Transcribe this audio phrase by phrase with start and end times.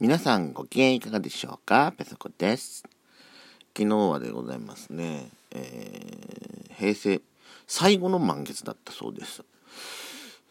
[0.00, 1.92] 皆さんご機嫌いかがでしょうか？
[1.98, 2.84] ペソコです。
[3.76, 7.20] 昨日はでございますね、えー、平成
[7.66, 9.42] 最後の満月だったそうです。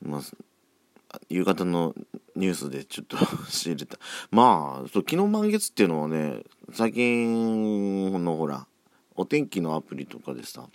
[0.00, 1.92] まあ夕方の
[2.36, 3.16] ニュースでちょっと
[3.50, 3.98] 仕入れた。
[4.30, 8.68] まあそう昨日満月っていうのはね最近のほら
[9.16, 10.68] お天気のアプリとかでさ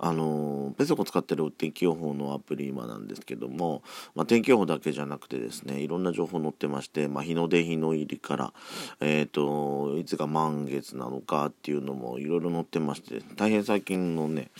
[0.00, 3.82] あのペソコ使ってる天気予報のアプリ今なんですけども、
[4.14, 8.52] まあ、天気予報だけじゃなくてですねいろんな情報載ってまして、まあ、日の出日の入りから、
[9.00, 14.50] えーと、いつが満月なのかっていうのもいろいろ載ってまして大変最近のね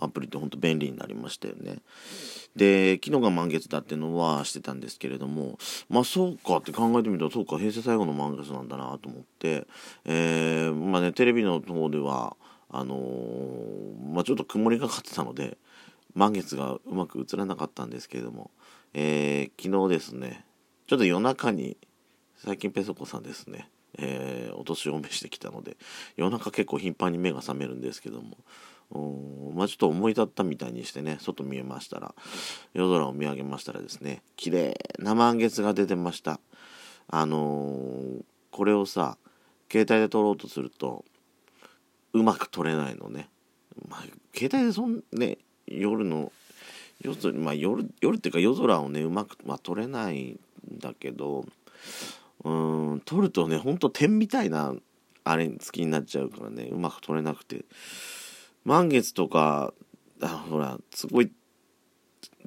[0.00, 1.78] アプリってほんと便利になりましたよね。
[2.56, 5.58] で昨日が満月だっていうのはしてたんですけれども
[5.88, 9.66] まあそうかって考えてみたらそうか平成最後の満月なんだなと思って、
[10.04, 12.36] えー、まあねテレビの方では
[12.70, 15.58] あのー、まあ、ちょっと曇りがかってたので
[16.14, 18.50] 満月がうまく映らなかったんですけれども、
[18.94, 20.44] えー、昨日ですね
[20.86, 21.76] ちょっと夜中に
[22.36, 23.68] 最近ペソコさんですね、
[23.98, 25.76] えー、お年を召してきたので
[26.16, 28.36] 夜中結構頻繁に目が覚めるんですけども
[29.54, 32.14] まあちょっと思い立ったみたいにしてね外見えましたら
[32.72, 36.40] 夜空を見上げましたらですね綺麗な満月が出てました。
[37.10, 39.16] あのー、これをさ
[39.70, 41.04] 携帯で撮ろうとすると
[42.12, 43.28] うまく撮れないのね。
[43.88, 44.00] まあ、
[44.34, 46.32] 携帯でそんね夜の
[47.00, 50.38] 夜,、まあ、夜夜っていうか夜空をねうまく、まあ、撮れないん
[50.78, 51.44] だけど
[52.44, 54.74] うん撮るとねほんと点みたいな
[55.24, 57.64] あれに好きになっちゃうからねうまく撮れなくて
[58.64, 59.72] 満月とか
[60.20, 61.30] あほらすごい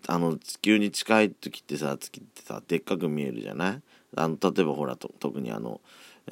[0.08, 3.82] あの地球に近い時ってさ月ってさでっかく見えるじゃない？
[4.18, 5.80] あの例えばほら特にあの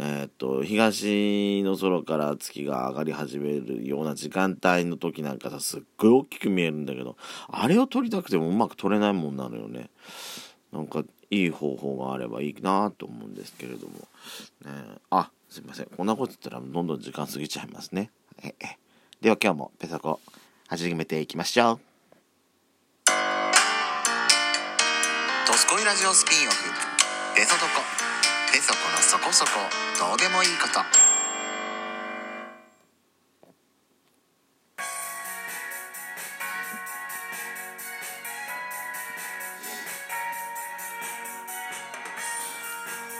[0.02, 7.18] えー、っと東の空から月が上がり始めるような時間帯の時なんかさすっごい大きく見えるんだけど
[7.50, 9.90] あれを撮りたくてもうまく撮れないもんなのよね。
[10.72, 13.94] なんかいい方法があればいいなと思うんですけれども、
[14.66, 15.88] ね、あすいません。
[15.88, 18.10] こんなこと言ったらどんどん時間過ぎちゃいますね。
[18.42, 18.78] ええ。
[19.20, 20.22] では今日もペソコ
[20.70, 21.80] 始めていきましょう。
[25.46, 27.36] ドスコイラジオスピンオフ。
[27.36, 28.19] ペソドコ。
[28.70, 29.52] ペソコのそこそこ
[30.00, 30.80] どうでもいいこと。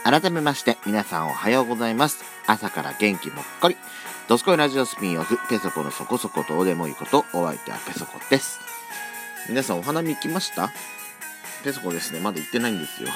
[0.08, 2.22] 改めまして皆さんおはようございます。
[2.46, 3.76] 朝から元気もっこり。
[4.28, 7.24] ドスコイラジオスピンオフペソコのそこそこどうでもいいこと。
[7.34, 8.60] お相手はペソコです。
[9.48, 10.70] 皆さんお花見行きました？
[11.64, 12.20] ペソコですね。
[12.20, 13.08] まだ行ってないんですよ。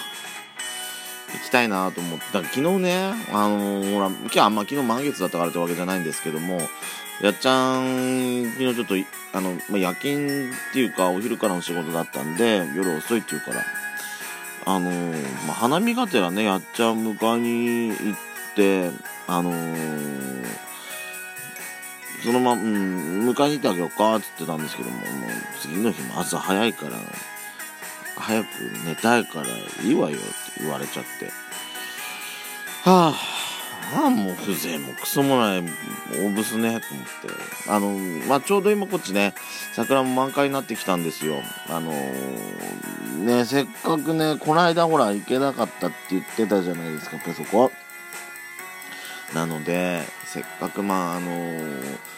[1.34, 6.60] 行きたいなと思って、昨日ね、あのー、ほら、今日あんま昨日満月だったからってわけじゃないんですけども、
[7.20, 8.94] やっちゃん、昨日ちょっと、
[9.32, 13.64] あの、まあ、夜勤っていうか、お昼からの仕事だったんで、夜遅いっていうから、
[14.66, 18.18] あのー、まあ、花見がてらね、やっちゃん迎えに行っ
[18.56, 18.90] て、
[19.26, 20.44] あのー、
[22.24, 25.06] そのまま、うん、迎えに行ってあげようかって言ってたんですけども、もう
[25.60, 26.96] 次の日も朝早いから、
[28.16, 28.46] 早く
[28.86, 29.46] 寝たいから
[29.82, 31.26] いいわよって言われちゃって。
[32.88, 33.14] は
[33.94, 35.62] あ、あ、もう風情もクソもない、
[36.12, 37.70] 大ブスね、と思って。
[37.70, 39.34] あの、まあ、ちょうど今こっちね、
[39.72, 41.36] 桜も満開になってきたんですよ。
[41.68, 47.72] あのー、ね、せっかくね、この間ほら行けなかったって言ってたじゃないですか、ペソコ。
[49.34, 52.14] なので、せっかくまあ、あのー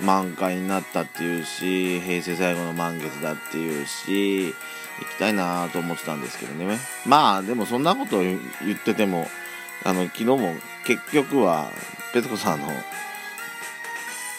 [0.00, 4.54] 満開になったっていうし平成最後の満月だっていうし
[5.00, 6.78] 行きたいなと思ってたんですけどね。
[7.06, 8.38] まあでもそんなこと言
[8.74, 9.28] ってても
[9.84, 11.70] あの昨日も結局は
[12.12, 12.68] ペトコさんの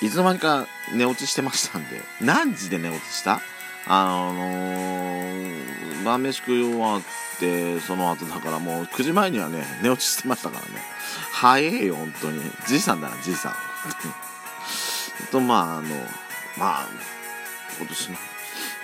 [0.02, 2.02] いつの間にか寝落ちしてましたんで。
[2.22, 3.42] 何時で寝落ちした？
[3.90, 7.02] あのー、晩飯食い終わっ
[7.40, 10.82] てその後だからもう9時前にはね寝落ちしてましたからね。
[11.32, 12.42] 早えよ本当に。
[12.68, 13.54] じいさんだなじいさん。
[15.32, 15.96] とまああの
[16.58, 16.88] まあ
[17.78, 18.18] 今年の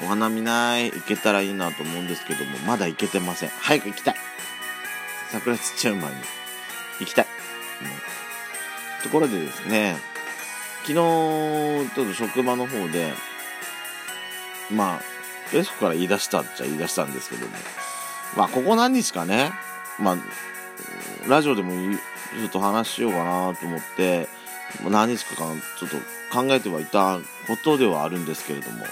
[0.02, 3.50] お花見ない行けたらいいなと思うんですけどもまだ行けてません。
[3.50, 4.16] 早く行きたい。
[5.34, 6.18] 桜散っちゃう前に
[7.00, 7.26] 行きたい、
[7.82, 9.96] うん、ところでですね
[10.84, 13.14] 昨日ちょっと職場の方で
[14.72, 15.02] まあ
[15.52, 17.54] ベスコから言い出したっちゃ言い出したんですけども
[18.38, 19.52] まあここ何日かね
[20.00, 20.18] まあ
[21.28, 24.28] ラジオでもちょっと話しようかなと思って
[24.88, 25.44] 何日かか
[25.80, 25.98] ちょっと
[26.32, 28.86] 考えてはいたことではあるんですけれども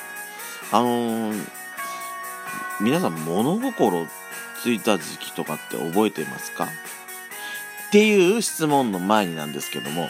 [0.74, 1.48] あのー、
[2.80, 4.08] 皆さん物心
[4.64, 6.66] ついた時期とかって覚えてますか？
[6.66, 6.68] っ
[7.92, 10.08] ていう質問の前になんですけども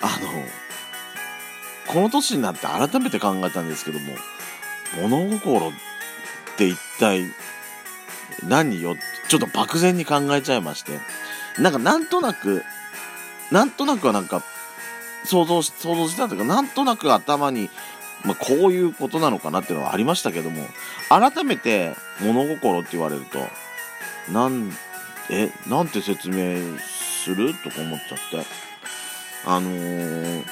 [0.00, 4.14] あのこの年になって改めて考えたんですけども
[5.02, 5.72] 物心っ
[6.56, 7.24] て一体
[8.46, 8.96] 何よ？
[9.28, 11.00] ちょっと漠然に考えちゃいまして
[11.58, 12.62] なんかなんとなく
[13.50, 14.42] なんとなくはなんか
[15.24, 17.68] 想像し想像してたというかなんとなく頭に、
[18.24, 20.64] まあ、こういうことなのかなっていうのはありましたけども
[21.08, 23.40] 改めて物心って言われると
[24.32, 24.70] なん
[25.30, 28.62] えなんて説明するとか思っちゃって。
[29.44, 30.44] あのー、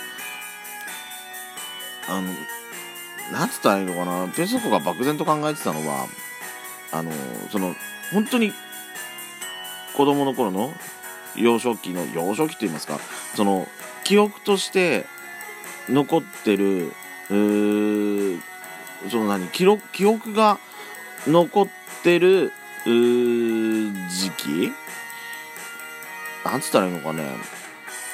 [2.09, 2.29] あの
[3.33, 4.27] なんつったらいいのかな。
[4.29, 6.07] ペソコが漠然と考えてたのは
[6.91, 7.75] あのー、その
[8.13, 8.53] 本当に
[9.97, 10.73] 子供の頃の
[11.37, 12.99] 幼少期の幼少期と言いますか
[13.37, 13.69] その
[14.03, 15.07] 記憶として
[15.89, 16.93] 残ってる
[19.11, 19.49] その何？
[19.49, 20.59] 記録記憶が
[21.27, 21.69] 残っ
[22.03, 22.53] てる
[22.85, 24.73] 時期？
[26.45, 27.25] なんつったらいいのかね？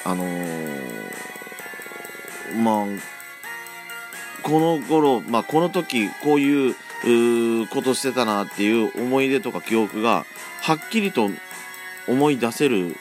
[0.03, 0.87] あのー、
[2.61, 2.85] まあ
[4.43, 6.75] この頃、まあ、この時こういう
[7.67, 10.25] ことしてたなっていう思い出とか記憶が
[10.61, 11.29] はっきりと
[12.07, 12.95] 思い出せる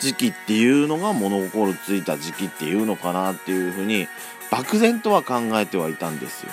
[0.00, 4.08] 時期っていうのが物心ついた時期っていうのかなっていうふうに
[4.50, 6.50] 漠然とは考えてはいたんですよ。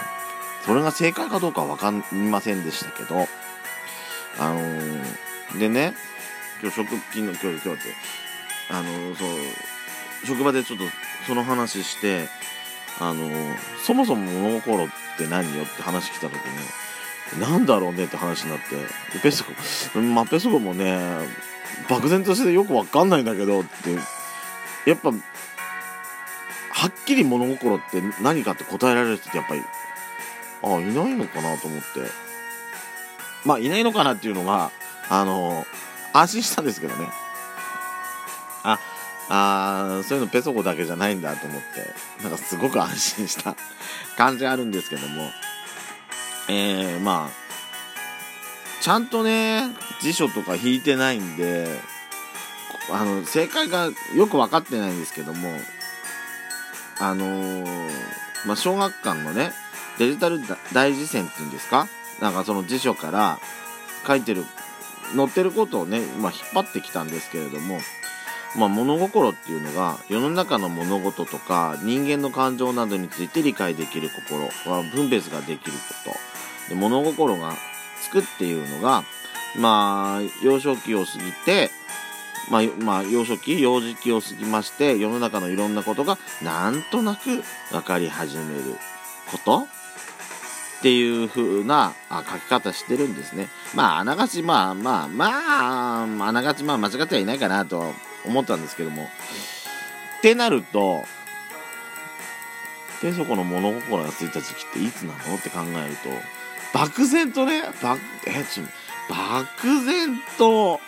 [0.68, 3.26] それが正解かどうかは分かりませんでしたけど、
[4.38, 5.94] あのー、でね、
[6.62, 7.80] 今日職勤の今日今日って、
[8.70, 10.84] あのー、そう、職場でちょっと
[11.26, 12.28] その話して、
[13.00, 19.46] あのー、そもそも物心って何よって話来た時に、なんだろうねって話になって、ペソ
[19.94, 21.00] コ、まあ、ペソコもね、
[21.90, 23.96] 漠然としてよくわかんないんだけどって
[24.90, 29.62] やっぱはっきり物心って何かって答えられる人ってやっぱり
[30.64, 31.86] あいないのかなと思って。
[33.46, 34.72] まあいないのかなっていうのは
[35.10, 35.66] あの
[36.14, 37.08] 安心したんですけどね。
[38.64, 38.80] あ
[39.30, 43.56] あそういうのペソコだけじゃないんだと思ってなんかすごく安心した
[44.16, 45.32] 感じあるんですけども。
[46.50, 47.48] えー、まあ
[48.82, 49.64] ちゃんとね
[50.02, 51.68] 辞書とか引いてないんで
[52.92, 55.50] あの正解がよく分かってないんですけども
[57.00, 57.66] あのー、
[58.46, 59.52] まあ、小学館のね
[59.98, 60.40] デジタル
[60.74, 61.88] 大辞典っていうんですか？
[62.22, 63.40] なんかその辞書から
[64.06, 64.44] 書いてる
[65.16, 67.80] 載ってることをね、まあ、引っ張ってきたんですけれども、
[68.58, 75.72] まあ、物心っていうのが世の中の物事とか人間の感情などについて理解できる心は分別ができる
[76.06, 76.12] こ
[76.68, 76.74] と。
[76.74, 77.54] で物心が
[78.02, 79.04] つくっていうのが
[79.58, 81.72] まあ、幼少期を過ぎて、
[82.52, 87.42] まあ、まあ、幼少期、幼児期を過ぎまして、世の中のいろんなことがなんとなく
[87.72, 88.76] 分かり始める
[89.32, 89.68] こと。
[90.78, 93.48] っていう風な書き方してるんですね。
[93.74, 97.94] まあ、あながち、まあまあ、まあ、あながち、まあ、間違ってはいないかなと
[98.26, 99.04] 思ったんですけども。
[99.04, 101.04] ってなると、
[103.02, 106.10] で、そこの物心がついた時期っていつなのって考えると、
[106.78, 108.62] 漠然とね、ばえ、ち、
[109.10, 110.80] 漠然と、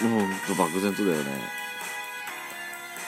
[0.00, 1.61] ほんと漠然とだよね。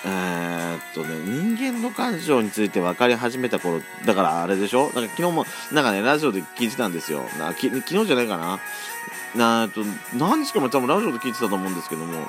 [0.07, 4.91] えー、っとね、人間の感情について分かり始めた頃、だからあれでしょ？
[4.95, 7.25] なんか昨日も、なんかね、ラジオで聞いてたんですよ。
[7.39, 8.61] なき昨日じゃないかな？
[9.35, 9.83] なと、
[10.15, 12.21] 何日かも多分ラジオで聞いてたと思うんですけども、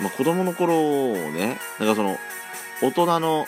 [0.00, 2.18] まあ、子供の頃をね、なんかその、
[2.82, 3.46] 大人の、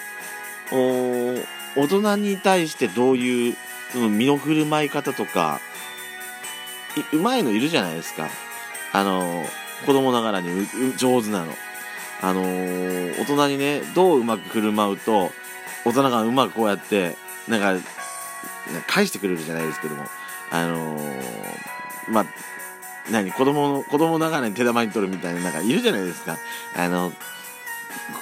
[1.77, 3.57] 大人に対してどういう、
[3.93, 5.61] その身の振る舞い方とか、
[7.13, 8.29] うまいのいるじゃないですか。
[8.93, 9.45] あの、
[9.85, 10.49] 子供ながらに
[10.97, 11.53] 上手なの。
[12.25, 15.31] あのー、大人にね、どううまく振る舞うと、
[15.85, 17.17] 大人がうまくこうやって、
[17.49, 17.87] なんか、
[18.87, 20.05] 返してくれるじゃないですけども、
[20.51, 21.03] あのー、
[22.09, 22.27] まあ、
[23.11, 26.39] 何、子供の、子供ながらに手玉に取るみたいな、なんかいるじゃないですか。
[26.75, 27.13] あの、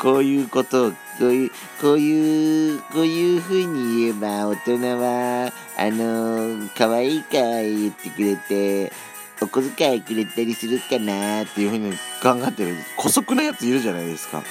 [0.00, 8.92] こういうことを、こういう、こういう、こういう風に言えば、大人は、あの、可愛いか言ってくれて、
[9.42, 14.42] お小遣いくれたりするかなっていう風に考えてる、姑息なやついるじゃないですか。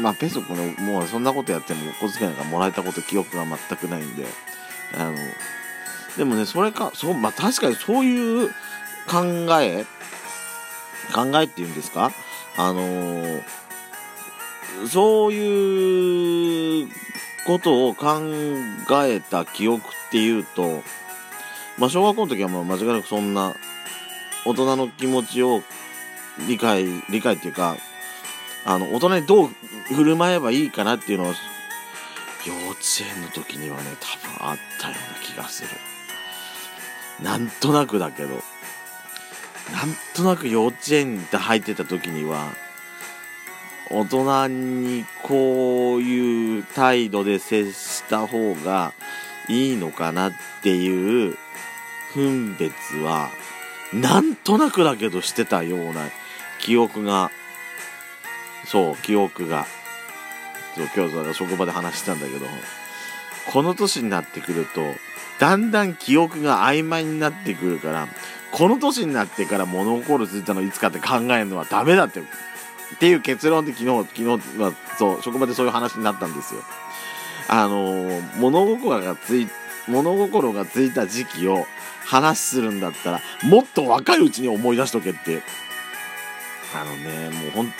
[0.00, 4.26] まあ、ペソコね、もうそんなことやっても、お小遣いなんかもらえたこと記憶が全くないんで、
[4.98, 5.16] あの、
[6.16, 8.48] でもね、それか、そう、まあ確かにそういう
[9.08, 9.24] 考
[9.60, 9.86] え、
[11.14, 12.12] 考えっていうんですか？
[12.56, 13.42] あのー、
[14.88, 16.88] そういう
[17.46, 18.20] ことを考
[19.04, 20.82] えた記憶っていうと、
[21.78, 23.54] まあ、小学校の時はもう間違いなくそんな
[24.44, 25.62] 大人の気持ちを
[26.48, 27.76] 理解、理解っていうか、
[28.64, 29.48] あの、大人にどう
[29.94, 31.26] 振る舞えばいいかなっていうのを、
[32.46, 32.80] 幼稚
[33.14, 35.68] 園の時にはね、多分あったような気がする。
[37.22, 38.28] なんとなくだけど。
[39.72, 42.52] なんとなく幼稚園って入ってた時には、
[43.90, 48.92] 大人にこういう態度で接した方が
[49.48, 50.32] いいのかなっ
[50.62, 51.36] ていう
[52.14, 53.30] 分別は
[53.92, 56.08] なんとなくだけどしてたような
[56.60, 57.30] 記憶が
[58.66, 59.66] そう記憶が
[60.74, 62.46] そう今日そ職場で話してたんだけど
[63.52, 64.82] この年になってくると
[65.40, 68.08] だんだん記憶が曖昧になってくるから
[68.52, 72.24] この年になってから物心ついたのいつかって考えるのはダメだってっ
[72.98, 76.62] ていう結論で昨日昨日はそう職場でそういう話になったんですよ。
[77.48, 79.48] あのー物心がつい
[79.88, 81.66] 物心がついた時期を
[82.04, 85.42] 話するんだったらもっと若いうちに思い出しとけって。
[86.74, 87.72] あのねもう本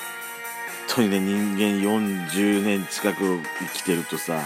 [0.88, 4.40] 当にね人間40年近く生きてるとさ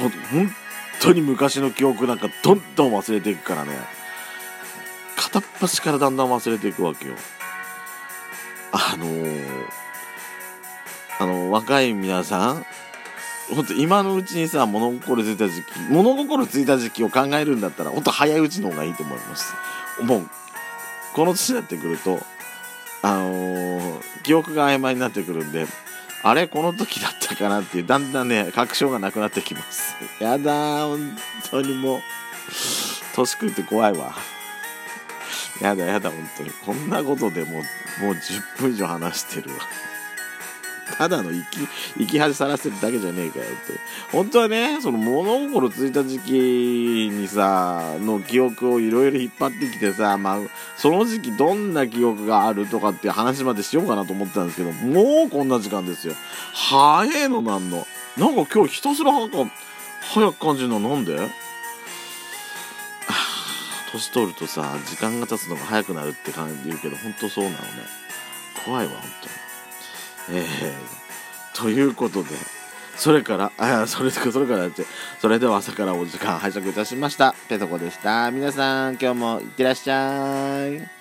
[0.00, 0.50] ほ本
[1.02, 3.72] 当に昔の記憶なんかどんどん忘れていくからね。
[5.16, 7.14] 片っ端からだんだん忘れていくわけよ。
[8.72, 9.80] あのー
[11.20, 12.64] あの若い皆さん
[13.54, 19.54] 本当今のうちにさ物心ついた時期物心ついた時期を考えるんだったら本当早いうちの方がいいと思います。
[20.02, 20.30] もう
[21.14, 22.20] この年になってくると
[23.02, 25.66] あのー記憶が曖昧になってくるんで
[26.22, 29.94] あれこの時だったかなっていうだんだんね確証がなくなってきます。
[30.20, 31.18] やだー本
[31.50, 32.00] 当にもう。
[33.14, 34.14] 年食って怖いわ。
[35.60, 36.50] やだやだ本当に。
[36.50, 37.60] こんなことでも
[38.00, 39.56] うもう10分以上話してるわ。
[40.96, 41.68] ただの生き
[41.98, 43.54] 生き恥さらせるだけじゃねえかよって。
[44.12, 46.32] 本当はねその物心ついた時期
[47.10, 50.38] にさの記憶をいろいろ引っ張ってきてさまあ
[50.76, 56.14] その時期どんな記憶があるとかっていう話までしようかなと思ってたんですけどもうこんな時間ですよ。
[56.52, 57.86] 早えのなんの。
[58.16, 59.50] なんか今日ひたすら早く
[60.02, 61.16] 早く感じるのなんで？
[63.92, 67.60] 年取るとさ時間が経つのが早くなるって感じで言うけど本当そうなのね。
[68.64, 69.49] 怖いわ本当に。
[70.32, 72.30] えー、ということで
[72.96, 74.84] それからあそれそれからって
[75.20, 77.34] それでは朝からお時間拝借いたしました。
[77.48, 78.30] ペソコでした。
[78.30, 80.99] 皆さん今日もいってらっしゃい。